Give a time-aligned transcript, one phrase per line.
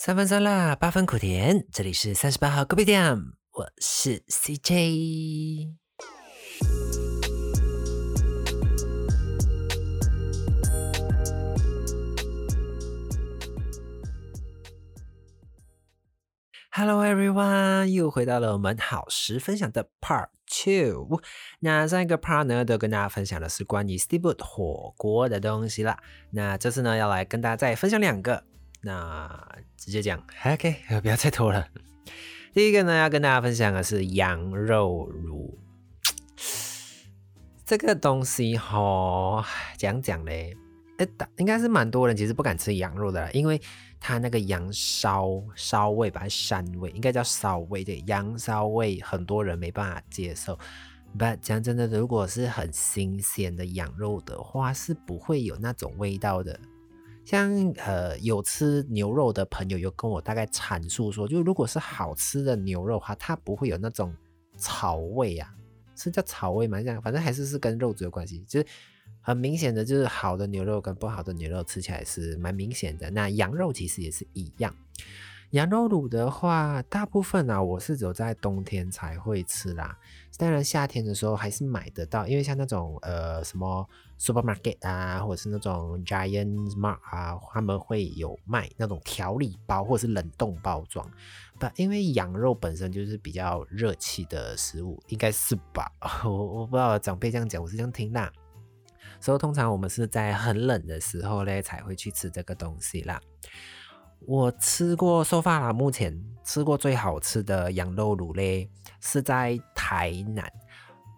[0.00, 1.66] 三分酸辣，八分苦甜。
[1.72, 3.16] 这里是三十八号隔壁店，
[3.50, 5.72] 我是 CJ。
[16.70, 21.20] Hello everyone，又回到了我们好食分享的 Part Two。
[21.58, 25.98] 那上一个 Part 呢，都跟大家分享的是关于 Steamboat 火锅的东西啦。
[26.30, 28.44] 那这次呢，要来跟大家再分享两个。
[28.80, 31.66] 那直接讲， OK，不要再拖了。
[32.54, 35.58] 第一个呢，要跟大家分享的是羊肉乳。
[37.64, 39.44] 这个东西哈，
[39.76, 40.56] 讲讲嘞，
[40.96, 43.60] 哎，应该是蛮多人其实不敢吃羊肉的，因为
[44.00, 50.58] 它那个羊骚骚味吧，膻味，应该叫骚味对，羊骚味很多人没办法接受。
[51.18, 56.58] But 讲真的，如果是很新鲜的羊肉的话，是不会有那种味道的。
[57.28, 64.16] 像呃有吃牛肉的朋友有跟我大概阐述说，就如果是好吃的牛肉话，它不会有那种
[64.56, 65.54] 草味啊，
[65.94, 66.80] 是叫草味吗？
[66.80, 68.66] 这样反正还是是跟肉质有关系，就是
[69.20, 73.10] 很明显的就是好的牛肉跟不好的牛肉吃起来是蛮明显的。
[73.10, 74.74] 那羊肉其实也是一样。
[75.50, 79.96] 羊肉卤的话，大部分啊，我是只有在冬天才会吃啦。
[80.36, 83.88] 当然夏天的时候还是买得到，因为像那种呃什么
[84.20, 91.10] supermarket 啊，或者是那种 giant mart 啊，他们会有卖那种调理包或者是冷冻包装。
[91.58, 95.90] 不，因为羊肉本身就是比较热气的食物，应该是吧？
[96.24, 98.30] 我我不知道长辈这样讲，我是这样听啦。
[99.18, 103.18] 所以通常我们是在很冷的时候嘞才会去吃这个东西啦。
[104.26, 108.68] 我吃过收发啦，目前吃过最好吃的羊肉卤嘞，
[109.00, 110.44] 是在台南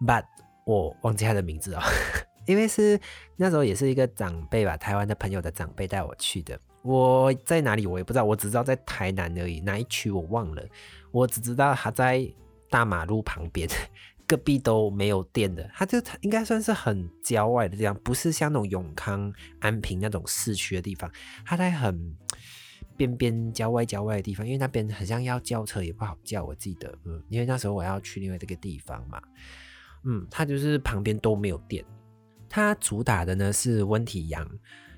[0.05, 0.23] ，but
[0.65, 1.81] 我忘记它的名字哦，
[2.47, 2.99] 因为是
[3.35, 6.57] 那时候也是一个长辈吧，台湾的朋友的长辈带我去的。
[6.83, 10.63] 我在哪里我也不知道，我只知道在台南而已，哪一区我忘了。
[11.11, 12.25] 我只知道它在
[12.69, 13.67] 大马路旁边，
[14.25, 21.11] 隔壁都没有店的，它就应该算是很郊外的地方，不是像那种永康、安平那种市区的地方，
[21.43, 22.15] 它在很。
[22.97, 29.21] 边边郊外郊外的地方，因为那边很像要叫车也不好叫，我记得，嗯，因为那时候我要去另外这个地方嘛，
[30.03, 31.83] 嗯，它就是旁边都没有店，
[32.47, 34.47] 它主打的呢是温体羊，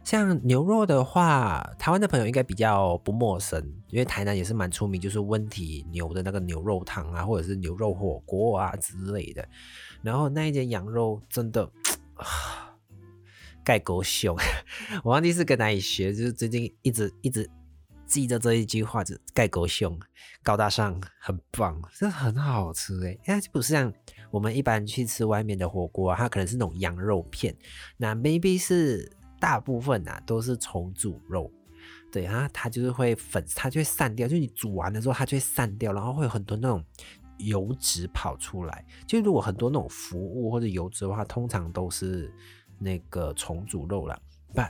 [0.04, 9.48] 像牛肉的话，台湾的朋友应该比较不陌生，因为台南也是蛮出名，就是温体牛的那个牛肉汤啊，或者是牛肉火锅啊之类的，
[10.02, 11.72] 然后那一间羊肉真的
[13.64, 14.36] 盖狗熊，
[15.06, 17.50] 我忘记是跟哪里学，就是最近一直一直。
[18.14, 20.00] 记着这一句话，就盖狗熊，
[20.44, 23.18] 高大上，很棒，这很好吃哎！
[23.26, 23.92] 哎，不是像
[24.30, 27.58] 我们一般去吃外面的火锅，它可能是那种羊肉片，
[27.98, 31.52] 那 maybe 是大部分啊都是重组肉，
[32.12, 36.86] 对啊，它就是会粉，它就会散掉，就你煮完的时候它就会散掉，然后会有很多那种
[37.40, 38.86] 油脂跑出来。
[39.08, 42.32] 就如果很多那种服务或者油脂的话，通常都是
[42.78, 44.22] 那个重组肉了。
[44.54, 44.62] 不，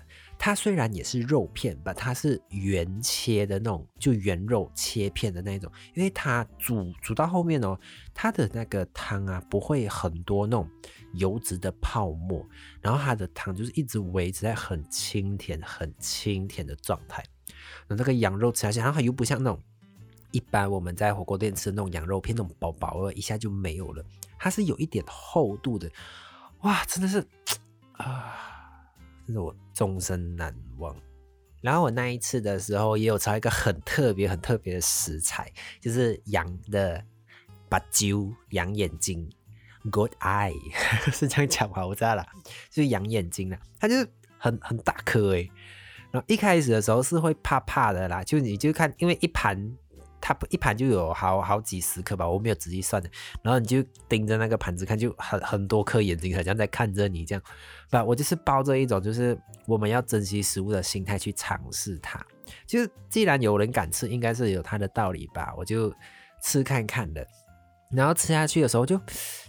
[0.46, 5.72] 它虽然也是肉片，但，它是原切的那种，就原肉切片的那种。
[5.94, 7.80] 因为它煮煮到后面哦，
[8.14, 10.70] 它的那个汤啊，不会很多那种
[11.14, 12.46] 油脂的泡沫，
[12.82, 17.24] 然后它的汤就是一直维持在很清甜、很清甜的状态。
[17.88, 19.58] 那那个羊肉吃下去，然后又不像那种
[20.32, 24.04] 一般我们在火锅店吃的那种羊肉片那种薄薄的，一下就没有了。
[24.38, 25.90] 它是有一点厚度的，
[26.64, 27.26] 哇，真的是
[27.94, 28.50] 啊！
[29.28, 30.96] 这是我终身难忘。
[31.62, 37.04] 然后我那一次的时候，也有炒一个很特别、很特别的食材，就是羊的
[37.70, 39.30] 把揪羊眼睛
[39.90, 40.54] ，good eye
[41.12, 41.86] 是这样讲吧？
[41.88, 42.26] 我知道了，
[42.70, 43.58] 就是羊眼睛了。
[43.80, 44.08] 它就是
[44.38, 45.50] 很很大颗哎。
[46.12, 49.78] 然后一开始的时候是会怕怕的啦，就你就看，因为一盘。
[50.26, 53.10] 它一盘就有好好几十颗吧，我没有仔细算的。
[53.42, 57.44] 然后你就盯着那个盘子看，就很很多颗眼睛，好像在看着你这样。
[57.90, 62.26] 不，我就是抱着一种就是我们要珍惜食物的心态去尝试它。
[62.66, 65.54] 就是既然有人敢吃，应该是有它的道理吧。
[65.58, 65.94] 我就
[66.42, 67.28] 吃看看的。
[67.92, 68.98] 然后吃下去的时候，就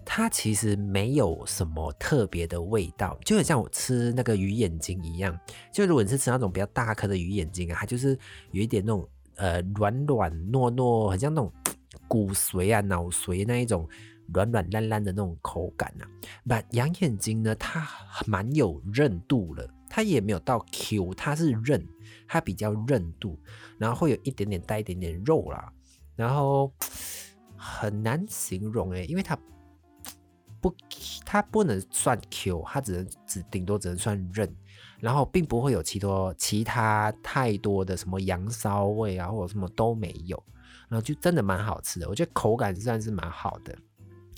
[0.04, 5.38] 它其实没有什么特别的味道，就很像我吃那个鱼眼睛一样。
[5.72, 8.18] 就如果你是吃那种比较大颗的鱼眼睛啊，它就是
[8.50, 9.08] 有一点那种。
[9.36, 11.52] 呃，软软糯糯，很像那种
[12.08, 13.88] 骨髓啊、脑髓那一种
[14.32, 16.06] 软软烂烂的那种口感啊。
[16.48, 17.86] 把羊眼睛呢，它
[18.26, 21.86] 蛮有韧度了，它也没有到 Q，它是韧，
[22.28, 23.38] 它比较韧度，
[23.78, 25.72] 然后会有一点点带一点点肉啦，
[26.14, 26.72] 然后
[27.56, 29.38] 很难形容诶，因为它
[30.64, 30.74] 不，
[31.26, 34.50] 它不能算 Q，它只能只顶多只能算韧，
[34.98, 40.42] 然后并不会有其多其他太多的什么羊骚味啊，或者什么都没有，
[40.88, 43.76] 然后就真的蛮好吃的，我觉得口感算是蛮好的。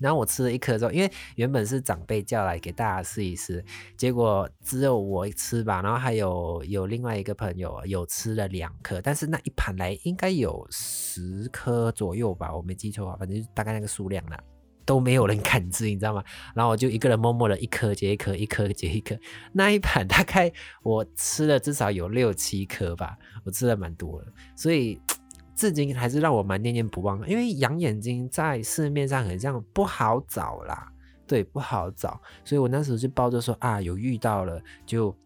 [0.01, 3.65] 然后我吃了一颗之后，因为原本是长辈叫来给大家试一试，
[3.97, 14.39] 结果只有我吃吧，然后还有有另外一个朋友有吃了两颗，但是那一盘来应该有十颗左右吧，我没记错啊，反正就大概那个数量啦，
[14.87, 16.25] 都没有人敢吃，你知道吗？
[16.57, 19.15] 然后我就一个人默默的一颗接一颗，一颗接一颗，
[19.53, 20.51] 那一盘大概
[20.83, 24.99] 我吃了至少有六七颗吧，我吃了蛮多的，所以。
[25.57, 30.87] 至今还是让我蛮念念不忘，因为羊眼睛在市面上很像不好找啦，
[31.27, 35.17] 对，不好找，所以我那时候就抱着说啊，有遇到了就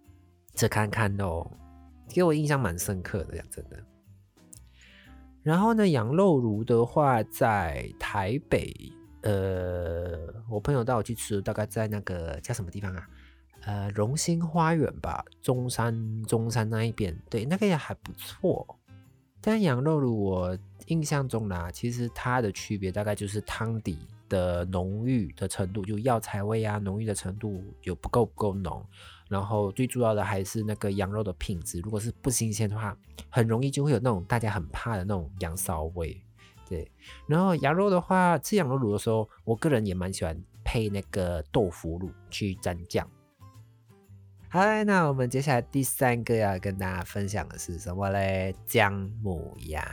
[0.55, 1.51] 吃看看喽，
[2.09, 3.77] 给我印象蛮深刻的，讲真的。
[5.43, 8.73] 然后呢，羊肉炉的话，在台北，
[9.23, 13.09] 呃，我朋友带我去吃，大概在那个叫什么地方啊？
[13.63, 18.79] 呃，荣兴花园吧，中山中山那一边，对，那个也还不错。
[19.43, 28.85] 但羊肉炉我印象中啦，其实它的区别大概就是汤底的浓郁的程度，就药材味啊，浓郁的程度有不够不够浓。
[29.29, 32.97] 然后最主要的还是那个羊肉的品质，如果是不新鲜的话，
[33.29, 36.23] 很容易就会有那种大家很怕的那种羊骚味。
[36.71, 36.89] 对，
[37.27, 43.11] 然后羊肉的话，吃羊肉卤的时候，我个人也蛮喜欢配那个豆腐乳去蘸酱。
[44.49, 48.55] 好，那我们接下来第三个要跟大家分享的是什么嘞？
[48.67, 49.85] 姜母鸭。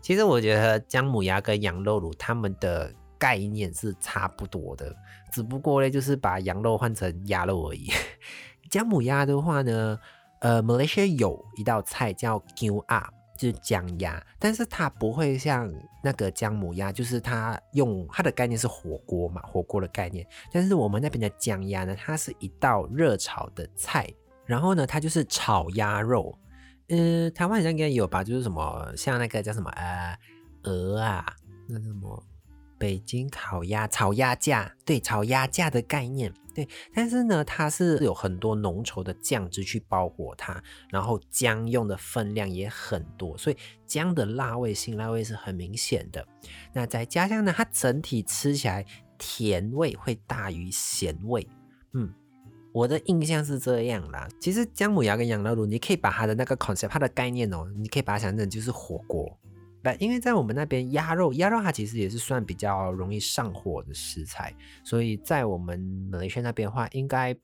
[0.00, 4.96] 其实我觉得姜母鸭跟羊肉卤它们的概念是差不多的，
[5.30, 7.90] 只不过呢，就是把羊肉换成鸭肉而已。
[8.70, 9.98] 姜母鸭的话呢，
[10.40, 13.12] 呃，马来西亚有一道菜叫姜鸭。
[13.38, 20.26] 就是姜鸭，但是它不会像那个姜母鸭，就是它用它的概念是火锅嘛，火锅的概念。
[20.52, 24.12] 但是我们那边的姜鸭呢，它是一道热炒的菜，
[24.44, 26.36] 然后呢，它就是炒鸭肉。
[26.88, 30.18] 嗯，台湾好像应该有吧，就是什么像那个叫什么呃
[30.64, 31.24] 鹅啊，
[31.68, 32.22] 那什么
[32.76, 36.32] 北京烤鸭、炒鸭架，对，炒鸭架的概念。
[36.58, 40.60] 对，但是呢，它是有很多浓稠的酱汁去包裹它，
[40.90, 43.56] 然后姜用的分量也很多，所以
[43.86, 46.26] 姜的辣味、辛辣味是很明显的。
[46.72, 48.84] 那再加上呢，它整体吃起来
[49.18, 51.46] 甜味会大于咸味。
[51.92, 52.12] 嗯，
[52.72, 54.26] 我的印象是这样啦。
[54.40, 59.38] 其实姜母鸭跟羊肉卤，你可以把它的那个 concept，它的概念哦，你可以把它想成就是火锅。
[59.82, 64.54] 不，因为在我们那边鸭肉，鸭肉它其实也是算比较容易上火的食材，
[64.84, 65.78] 所以在我们
[66.10, 67.36] 马来西亚那边的话，应该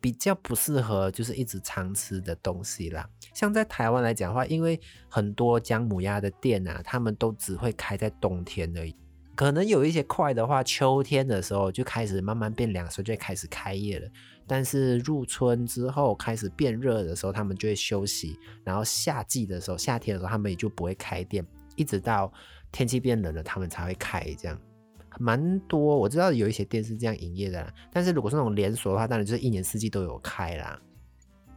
[0.00, 3.08] 比较不适合就是一直常吃的东西啦。
[3.34, 8.94] 像在台湾来讲的话，因为很多姜母鸭的店啊，他们都只会开在冬天而已，
[9.34, 14.08] 可能有一些快的话，秋天的时候就开始慢慢变凉，所以就开始开业了。
[14.46, 21.44] 但是入春之后开始变热的时候，他们就会休息，然后夏季的时候，夏天的时候他们也就不会开店。
[21.76, 22.32] 一直到
[22.70, 24.58] 天气变冷了，他们才会开，这样
[25.18, 25.96] 蛮多。
[25.96, 30.80] 我知道有一些店是这样营业的啦，但是如果是那种连锁的话，当然就是一年四季都有开啦。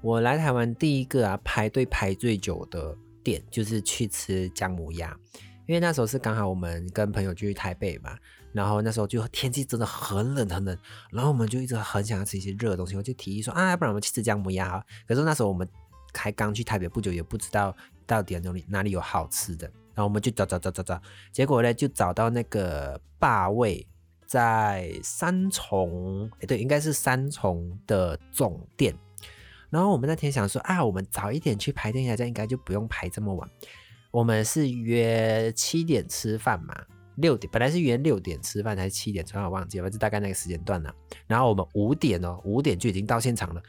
[0.01, 5.17] 我来台湾第一个啊排队排最久的店就是去吃姜母鸭，
[5.65, 8.15] 因为那时候是刚好我们跟朋友去台北嘛，
[8.51, 10.77] 然后那时候就天气真的很冷很冷，
[11.11, 14.83] 然后我们就一直很想要吃一些热的东西，我就提议说啊，不然我们去吃姜母鸭。
[15.07, 15.67] 可是那时候我们
[16.13, 17.75] 才刚去台北不久，也不知道
[18.05, 19.71] 到底哪里哪里有好吃的。
[19.95, 21.01] 然后我们就找找找找找，
[21.31, 23.87] 结果呢就找到那个霸位
[24.27, 28.93] 在三重，哎对，应该是三重的总店。
[29.69, 33.49] 然后我们那天想说啊，我们早一点去排店，这样应该就不用排这么晚。
[34.11, 36.73] 我们是约七点吃饭嘛，
[37.15, 40.93] 六点本来是约六点吃饭，还是七点吃饭我忘记了，就大概那个时间段了。
[41.27, 43.61] 然后我们五点哦，五点就已经到现场了，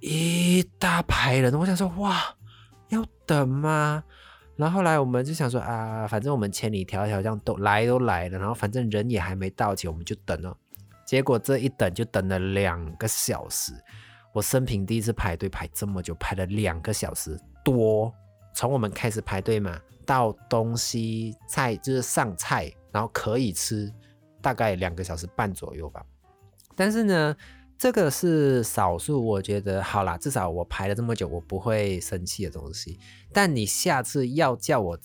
[0.00, 2.22] 一大排人，我想说哇，
[2.90, 4.04] 要等吗？
[4.56, 10.56] 然后后来我们就想说啊，反正我们千里迢迢这样都来都来了，然后反正人也还没到齐，我们就等了。
[11.04, 13.72] 结果这一等就等了两个小时，
[14.32, 18.12] 我生平第一次排队排这么久，排了两个小时多。
[18.54, 23.92] 从我们开始排队嘛，到东西菜就是上菜，然后可以吃，
[24.40, 26.02] 大概两个小时半左右吧。
[26.74, 27.36] 但是呢。
[27.78, 32.98] 这个是少数，我觉得好啦，至少我排了这么久，我不会生气的东西。
[33.32, 34.98] 但你下次要叫我，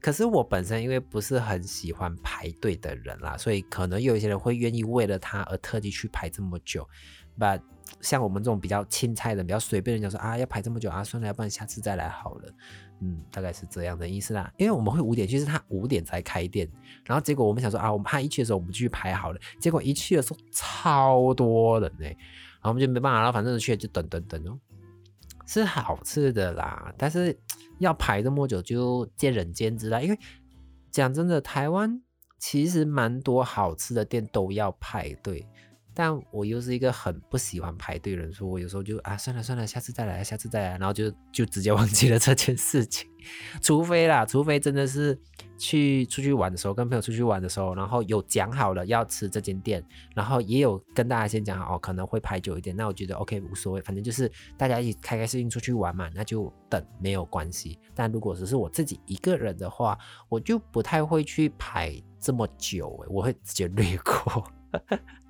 [0.00, 6.88] 可是我本身因为不是很喜欢排队的人啦，所以可能有一些人会愿意为了他而特地去排这么久。
[7.38, 7.60] But
[8.00, 12.52] 像我们这种比较青菜的、比较随便的，就说啊要排这么久啊，算了，要不然下次再来好了。
[13.00, 14.52] 嗯，大概是这样的意思啦。
[14.56, 16.68] 因为我们会五点，其实他五点才开店，
[17.04, 24.58] 然后结果我们想说啊，我们他一去的时候我们就去排好了，结果一去的时候超多人呢，然后我们就没办法了，反正去就等等等哦，
[25.46, 27.38] 是好吃的啦，但是
[27.78, 30.00] 要排这么久就见仁见智啦。
[30.00, 30.18] 因为
[30.90, 32.02] 讲真的，台湾
[32.38, 35.46] 其实蛮多好吃的店都要排队。
[35.98, 43.08] 但我又是一个很不喜欢排队的人，说我有时候就啊算了算了，下次再来，下次再来，然后就就直接忘记了这件事情。
[43.62, 45.18] 除非啦，除非真的是
[45.58, 49.82] 去出去玩的时候，跟朋友出去玩的时候，然后有讲好了要吃这间店，
[50.14, 57.80] 然后也有跟大家先讲好哦，可能会排久一点，那我觉得 OK 无所谓，反正就是大家一起开开心心出去玩嘛，那就等没有关系。
[57.94, 59.98] 但如果只是我自己一个人的话，
[60.28, 64.46] 我就不太会去排这么久，我会直接略过。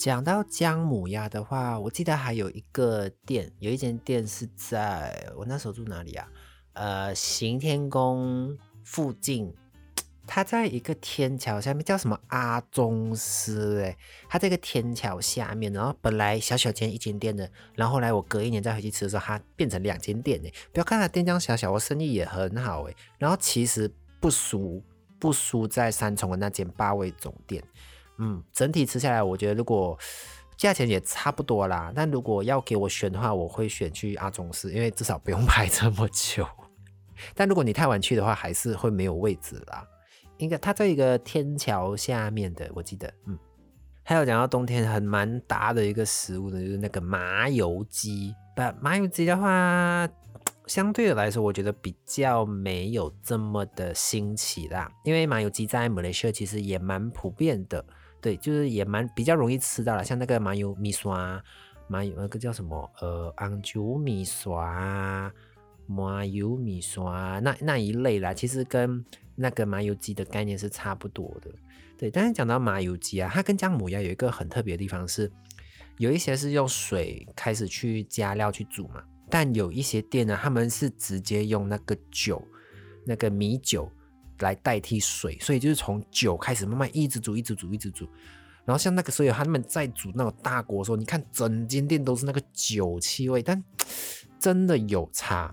[0.00, 6.26] 讲到姜母鸭的话，我记得还有一个店，有一间店是在我那时候住哪里啊？
[6.72, 9.52] 呃，行天宫附近，
[10.26, 13.82] 它在一个天桥下面，叫什么阿宗师？
[13.82, 20.50] 哎，它这个天桥下面，然后本来小小间一间店的，然后后来我隔一年再回去吃的时候，它变成两间店哎。
[20.72, 22.94] 不要看它店这样小小，我生意也很好哎。
[23.18, 24.82] 然后其实不输
[25.18, 27.62] 不输在三重的那间八味总店。
[28.20, 29.98] 嗯，整体吃下来，我觉得如果
[30.56, 36.46] 价钱也差不多啦，但如果要给我选的话，我会选去阿宗寺，因为至少不用 排这么久。
[37.34, 39.86] 但如果你太晚去的话，还是会没有位置啦。
[40.36, 43.12] 应该它在一个天桥下面的，我记得。
[43.26, 43.38] 嗯，
[44.02, 48.34] 还有讲到冬天很蛮搭的一个食物呢，就是那个麻油鸡。
[48.54, 50.08] 不，麻油鸡的话，
[50.66, 57.82] 相对的来说，我觉得比较没有这么的新奇啦，因为麻油鸡在马来西亚其实也蛮普遍的。
[58.20, 61.42] 对，就是也蛮比较容易吃到了，像那个麻油米刷，
[61.88, 65.32] 麻油那个叫什么呃，昂酒米刷，
[65.86, 71.50] 麻油米刷那那一类啦，其实跟那个麻油鸡的概念是差不多的。
[71.96, 75.32] 对，但是讲到麻油鸡啊，它跟姜母鸭有一个很特别的地方是，
[75.96, 82.42] 有一些是用水开始去加料去煮嘛，但有一些店呢，他们是直接用那个酒，
[83.06, 83.90] 那个米酒。
[84.40, 88.08] 来代替水，所以就是从酒开始慢慢一直煮，一直煮，一直煮。
[88.64, 93.62] 然后像那个时候他们在煮那种大锅的时候，你看整间店都是那个酒气味，但
[94.38, 95.52] 真的有差。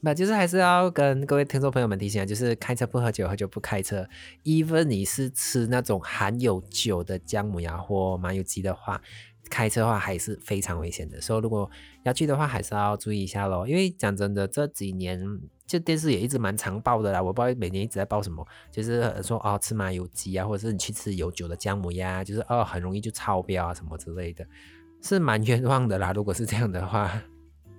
[0.00, 4.06] 那就是还是要跟各位听众朋友们提醒啊，就是开车不喝酒，喝酒不开车。
[4.44, 9.00] even 你是吃那种含有酒的姜母鸭或麻油鸡的话。
[9.48, 11.70] 开车的话还是非常危险的，所以如果
[12.02, 13.66] 要去的话，还是要注意一下咯。
[13.66, 15.20] 因为讲真的，这几年
[15.66, 17.22] 就电视也一直蛮常报的啦。
[17.22, 24.46] 我不知道每年一直在报什么，就是说哦吃麻油鸡啊，或者是你去吃有酒的姜母鸭，就是哦很容易就超标啊什么之类的，
[25.02, 26.12] 是蛮冤枉的啦。
[26.12, 27.22] 如果是这样的话，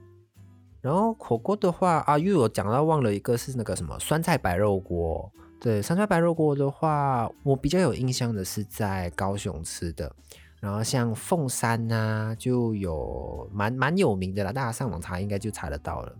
[0.82, 5.32] 然后火锅的话啊，因为我讲到忘了一个是那个什么酸菜白肉锅。
[5.60, 10.16] 对，酸菜白肉锅的话，我比较有印象的是在高雄吃的。
[10.60, 16.16] 然后像凤山呐，就有蛮蛮有名的啦，大家上网查应该就查得到了。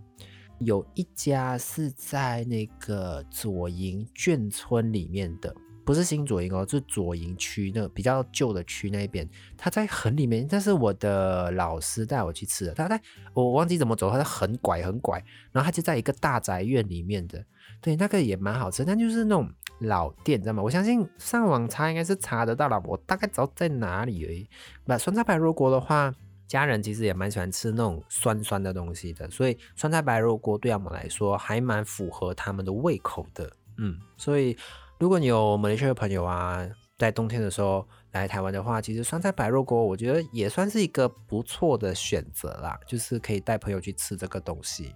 [0.60, 5.54] 有一家是在那个左营眷村里面的，
[5.84, 9.28] 不是新左营哦，是左营区那个比较旧的区那边。
[9.56, 12.74] 他在很里面，但是我的老师带我去吃的。
[12.74, 13.00] 他在
[13.34, 17.44] 我忘记怎么走，他在很拐很拐，然后他就在一个大宅院里面的。
[17.80, 19.48] 对，那个也蛮好吃，但就是那种。
[19.80, 20.62] 老店知道吗？
[20.62, 24.48] 我相信上网查应该是查得到了，我大概知道在哪里而已。
[24.84, 26.12] 那酸菜白肉锅的话，
[26.46, 33.50] 家人其实也蛮喜欢吃那种酸酸的东西的，所以酸菜白肉锅对他们来说还蛮符合他们的胃口的。
[33.76, 34.56] 嗯，所以
[34.98, 36.66] 如果你有马来西亚朋友啊，
[36.96, 44.94] 在冬天的时候来台湾的话，其实酸菜白肉锅我觉得也算是一个不错的选择啦，就是可以带朋友去吃这个东西。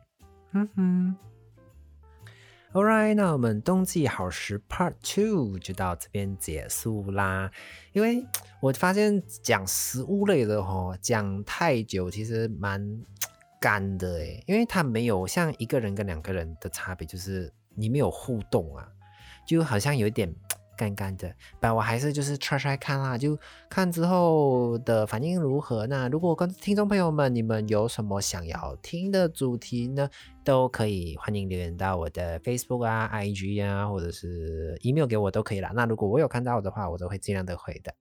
[0.55, 1.17] 嗯哼。
[2.75, 7.51] All right，那我们冬季好食 Part Two 就到这边结束啦。
[7.93, 8.25] 因为
[8.61, 13.03] 我发现讲食物类的哈，讲太久其实蛮
[13.61, 18.89] 干的诶，因为它没有像一个人跟两个人的差别，就是你没有互动啊，
[19.47, 20.35] 就好像有一点。
[20.77, 23.39] 干干的，但我还是就是 try try 看啦，就
[23.69, 25.87] 看之后的反应如何。
[25.87, 30.09] 那如果跟听众朋友们，你们有什么想要听的主题呢，
[30.43, 35.71] 都可以欢迎留言到我的 Facebook 啊、IG 啊，或者是 email 给我都可以啦。
[35.75, 37.95] 那如果我有看到的话，我都会尽量的回的。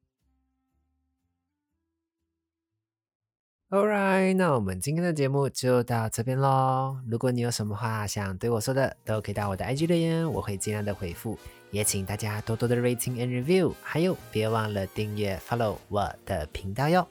[3.69, 6.97] Alright，那我们今天的节目就到这边喽。
[7.09, 11.37] 如果你有什么话想对我说的，都可以到我的 IG 留言，我会尽量的回复。
[11.70, 17.06] 也请大家多多的 rating and review，还有别忘了订阅 follow 我的频道哟。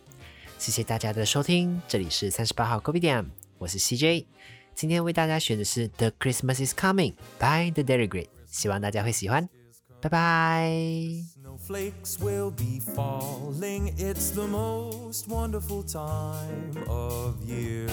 [0.57, 3.25] 谢谢大家的收听，这里是三十八号 Coffee 店，
[3.57, 4.25] 我是 CJ，
[4.73, 9.49] 今天为大家选的是《The Christmas Is Coming》by The Dairy Great，希望大家会喜欢。
[10.01, 10.69] 拜拜。
[11.33, 13.93] Snowflakes will be falling.
[13.97, 17.89] It's the most wonderful time of year.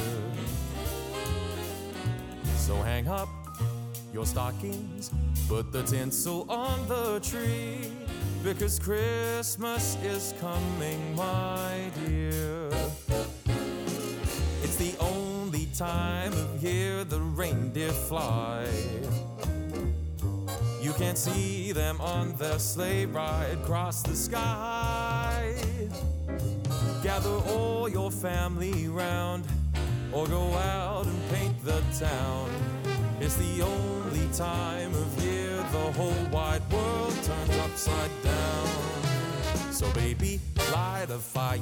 [2.59, 3.29] So hang up
[4.18, 5.12] your stockings,
[5.48, 7.92] put the tinsel on the tree,
[8.44, 12.68] because Christmas is coming, my dear.
[14.64, 18.66] It's the only time of year the reindeer fly.
[20.82, 25.54] You can't see them on their sleigh ride across the sky.
[27.04, 29.46] Gather all your family round,
[30.12, 32.77] or go out and paint the town.
[33.28, 39.74] It's the only time of year the whole wide world turns upside down.
[39.74, 40.40] So, baby,
[40.72, 41.60] light a fire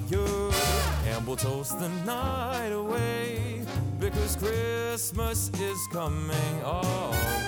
[1.08, 3.64] and we'll toast the night away
[4.00, 7.45] because Christmas is coming our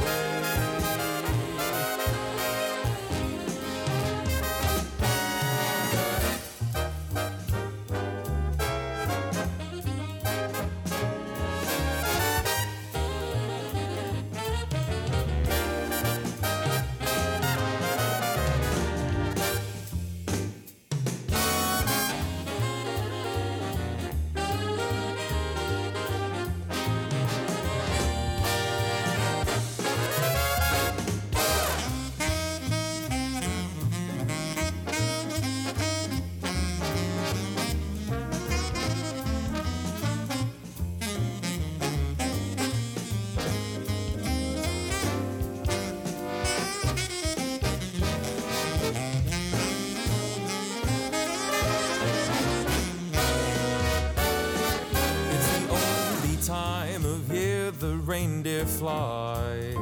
[58.08, 59.76] reindeer fly.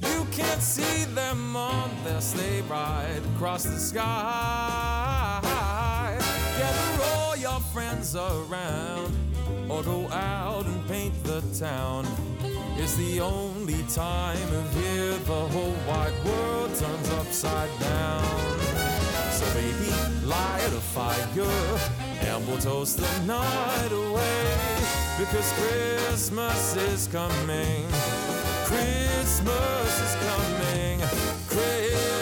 [0.00, 5.40] You can't see them on their sleigh ride across the sky.
[6.56, 9.12] Gather all your friends around
[9.68, 12.06] or go out and paint the town.
[12.78, 18.24] It's the only time of year the whole wide world turns upside down.
[19.32, 19.90] So baby,
[20.24, 21.26] light a fire
[22.20, 27.86] and we'll toast the night away because Christmas is coming.
[28.64, 31.00] Christmas is coming.
[31.46, 32.13] Christmas